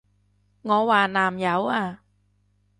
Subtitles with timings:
[0.63, 2.01] 我話南柚啊！